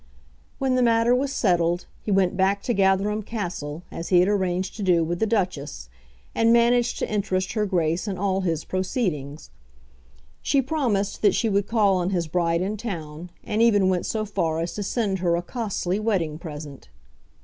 When 0.57 0.73
the 0.73 0.81
matter 0.81 1.13
was 1.13 1.31
settled, 1.31 1.85
he 2.01 2.09
went 2.09 2.35
back 2.35 2.63
to 2.63 2.73
Gatherum 2.73 3.21
Castle, 3.21 3.83
as 3.91 4.09
he 4.09 4.17
had 4.19 4.27
arranged 4.27 4.75
to 4.77 4.81
do 4.81 5.03
with 5.03 5.19
the 5.19 5.27
Duchess, 5.27 5.89
and 6.33 6.51
managed 6.51 6.97
to 6.97 7.07
interest 7.13 7.53
her 7.53 7.67
Grace 7.67 8.07
in 8.07 8.17
all 8.17 8.41
his 8.41 8.65
proceedings. 8.65 9.51
She 10.41 10.59
promised 10.59 11.21
that 11.21 11.35
she 11.35 11.49
would 11.49 11.67
call 11.67 11.97
on 11.97 12.09
his 12.09 12.25
bride 12.25 12.61
in 12.63 12.77
town, 12.77 13.29
and 13.43 13.61
even 13.61 13.89
went 13.89 14.07
so 14.07 14.25
far 14.25 14.59
as 14.59 14.73
to 14.73 14.81
send 14.81 15.19
her 15.19 15.35
a 15.35 15.43
costly 15.43 15.99
wedding 15.99 16.39
present. 16.39 16.89